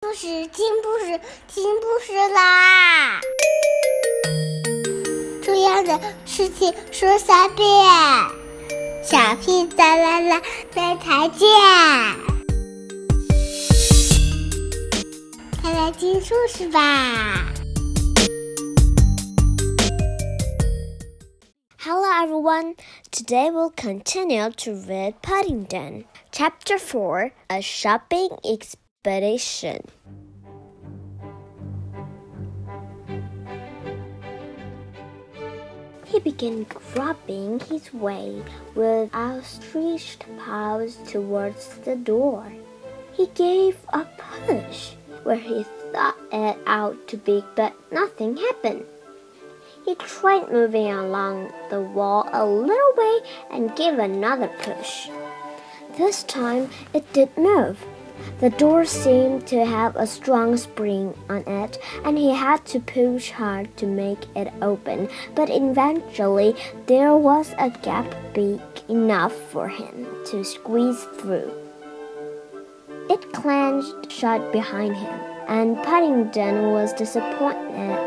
[0.00, 3.19] 故事，听故事，听故事啦！
[5.43, 7.67] 重要的事情说三遍，
[9.03, 10.41] 小屁哒啦啦，
[10.73, 11.47] 明天见！
[15.61, 17.53] 快来听故事吧！
[21.83, 22.75] Hello everyone.
[23.11, 28.37] Today we'll continue to read Paddington, Chapter 4 A Shopping
[36.05, 38.43] He began groping his way
[38.75, 42.53] with outstretched paws towards the door.
[43.13, 44.05] He gave a
[44.45, 44.91] push
[45.23, 48.85] where he thought it out to be, but nothing happened.
[49.83, 55.09] He tried moving along the wall a little way and gave another push.
[55.97, 57.83] This time it did move.
[58.39, 63.31] The door seemed to have a strong spring on it, and he had to push
[63.31, 66.55] hard to make it open, but eventually
[66.87, 71.51] there was a gap big enough for him to squeeze through.
[73.09, 77.97] It clenched shut behind him, and Paddington was disappointed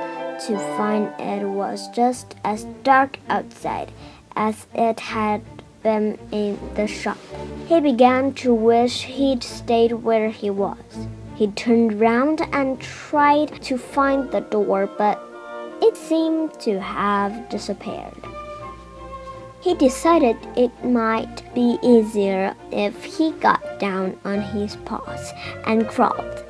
[0.46, 3.92] to find it was just as dark outside
[4.34, 5.42] as it had
[5.82, 7.18] been in the shop.
[7.66, 11.08] He began to wish he'd stayed where he was.
[11.34, 15.18] He turned round and tried to find the door, but
[15.80, 18.20] it seemed to have disappeared.
[19.60, 25.32] He decided it might be easier if he got down on his paws
[25.66, 26.44] and crawled.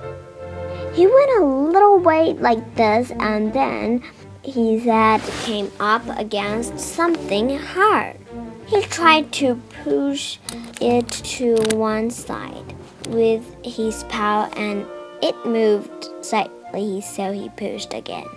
[0.94, 4.02] He went a little way like this, and then
[4.42, 8.18] his head came up against something hard.
[8.66, 10.38] He tried to push
[10.80, 12.74] it to one side
[13.08, 14.86] with his paw, and
[15.22, 18.28] it moved slightly, so he pushed again.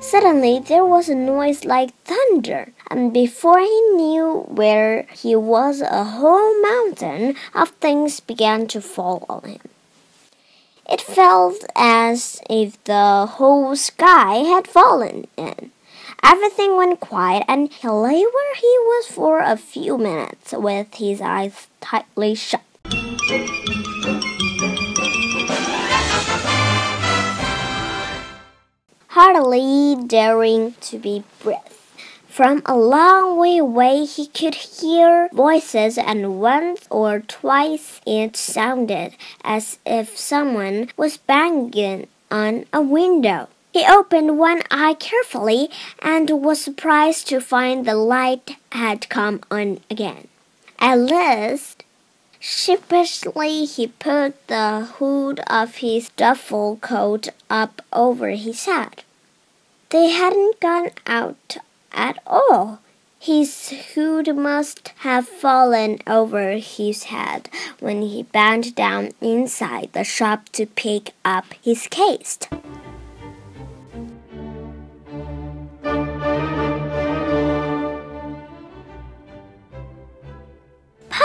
[0.00, 6.02] Suddenly, there was a noise like thunder, and before he knew where he was, a
[6.02, 9.68] whole mountain of things began to fall on him.
[10.90, 15.70] It felt as if the whole sky had fallen in.
[16.24, 21.20] Everything went quiet, and he lay where he was for a few minutes with his
[21.20, 22.62] eyes tightly shut.
[29.08, 31.78] Hardly daring to be breath.
[32.28, 39.14] From a long way away, he could hear voices, and once or twice it sounded
[39.44, 43.48] as if someone was banging on a window.
[43.72, 49.80] He opened one eye carefully and was surprised to find the light had come on
[49.90, 50.28] again.
[50.78, 51.82] At last,
[52.38, 59.04] sheepishly, he put the hood of his duffel coat up over his head.
[59.88, 61.56] They hadn't gone out
[61.92, 62.80] at all.
[63.18, 70.48] His hood must have fallen over his head when he bent down inside the shop
[70.50, 72.38] to pick up his case.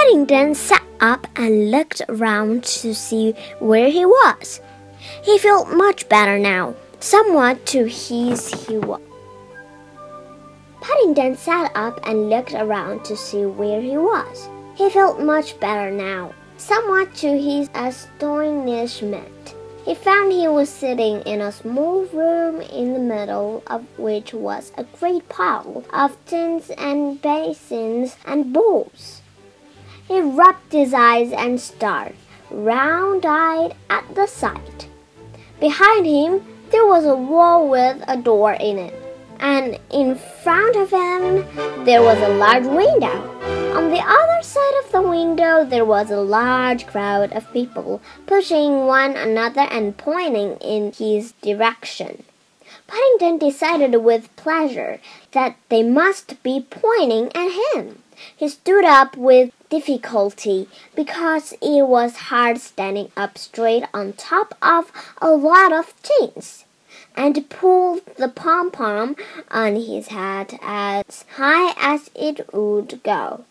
[0.07, 4.61] Paddington sat up and looked around to see where he was.
[5.21, 9.01] He felt much better now, somewhat to his he was.
[10.79, 14.47] Paddington sat up and looked around to see where he was.
[14.75, 19.55] He felt much better now, somewhat to his astonishment.
[19.83, 24.71] He found he was sitting in a small room in the middle of which was
[24.77, 29.21] a great pile of tins and basins and bowls.
[30.07, 32.15] He rubbed his eyes and stared,
[32.49, 34.87] round eyed, at the sight.
[35.59, 38.93] Behind him there was a wall with a door in it
[39.39, 41.45] and in front of him
[41.85, 43.33] there was a large window.
[43.75, 48.85] On the other side of the window there was a large crowd of people pushing
[48.85, 52.23] one another and pointing in his direction.
[52.87, 54.99] Paddington decided with pleasure
[55.31, 58.01] that they must be pointing at him.
[58.35, 64.91] He stood up with difficulty because it was hard standing up straight on top of
[65.21, 66.65] a lot of things
[67.15, 69.15] and pulled the pom pom
[69.49, 73.43] on his hat as high as it would go.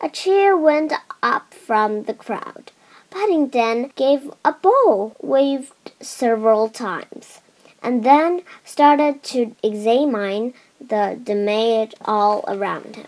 [0.00, 0.92] A cheer went
[1.22, 2.72] up from the crowd.
[3.10, 7.40] Paddington gave a bow, waved several times,
[7.82, 13.06] and then started to examine the damage all around him.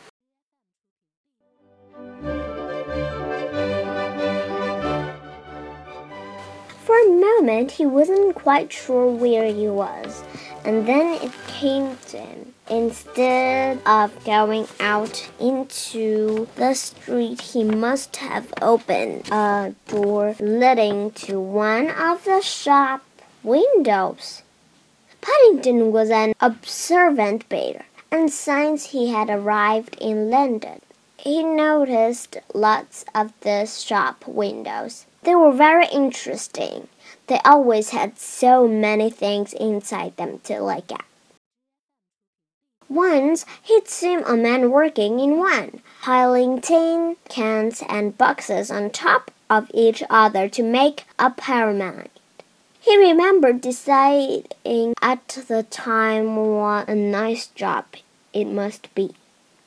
[7.37, 10.23] Moment, he wasn't quite sure where he was,
[10.65, 12.55] and then it came to him.
[12.71, 21.39] Instead of going out into the street, he must have opened a door leading to
[21.39, 23.05] one of the shop
[23.43, 24.43] windows.
[25.21, 30.81] Paddington was an observant bear, and since he had arrived in London,
[31.19, 35.07] he noticed lots of the shop windows.
[35.23, 36.89] They were very interesting.
[37.27, 41.05] They always had so many things inside them to look at.
[42.89, 49.31] Once he'd seen a man working in one, piling tin cans and boxes on top
[49.49, 52.11] of each other to make a pyramid.
[52.79, 57.87] He remembered deciding at the time what a nice job
[58.35, 59.15] it must be.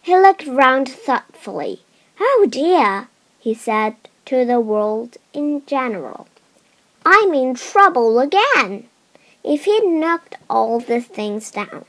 [0.03, 1.81] He looked round thoughtfully.
[2.19, 3.07] Oh dear,
[3.39, 3.95] he said
[4.25, 6.27] to the world in general.
[7.09, 8.89] I'm in trouble again.
[9.41, 11.85] If he'd knocked all the things down,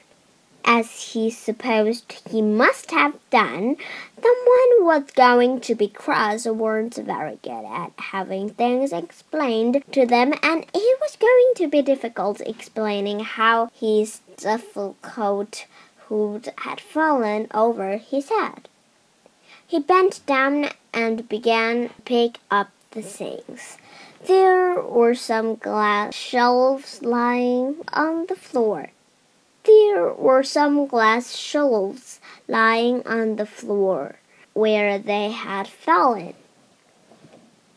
[0.64, 3.78] as he supposed he must have done,
[4.22, 10.34] someone was going to be cross weren't very good at having things explained to them,
[10.40, 15.66] and it was going to be difficult explaining how his duffel coat
[16.06, 18.68] hood had fallen over his head.
[19.66, 23.78] He bent down and began to pick up the things.
[24.26, 28.90] There were some glass shelves lying on the floor.
[29.64, 34.16] There were some glass shelves lying on the floor
[34.54, 36.34] where they had fallen.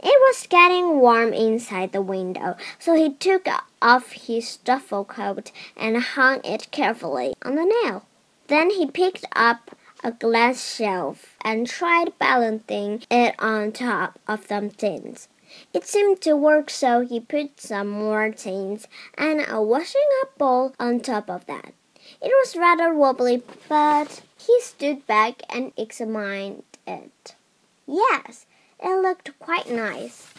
[0.04, 3.48] It was getting warm inside the window, so he took
[3.80, 8.06] off his duffel coat and hung it carefully on the nail.
[8.48, 14.72] Then he picked up a glass shelf and tried balancing it on top of some
[14.72, 15.28] tins.
[15.74, 18.88] It seemed to work, so he put some more tins
[19.18, 21.74] and a washing up bowl on top of that.
[22.22, 27.36] It was rather wobbly, but he stood back and examined it.
[27.88, 28.46] Yes,
[28.80, 30.34] it looked quite nice.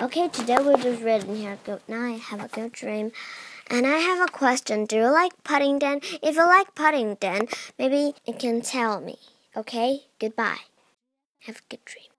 [0.00, 1.58] Okay, today we're just reading here.
[1.64, 2.20] Good night.
[2.20, 3.12] Have a good dream.
[3.68, 4.86] And I have a question.
[4.86, 6.00] Do you like Paddington?
[6.22, 7.48] If you like Paddington,
[7.78, 9.18] maybe you can tell me.
[9.56, 10.04] Okay?
[10.20, 10.64] Goodbye.
[11.40, 12.17] Have a good dream.